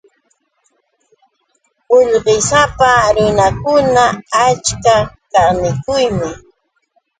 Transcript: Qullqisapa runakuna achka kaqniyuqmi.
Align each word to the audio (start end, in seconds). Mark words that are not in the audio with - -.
Qullqisapa 1.89 2.89
runakuna 3.15 4.03
achka 4.47 4.95
kaqniyuqmi. 5.31 6.29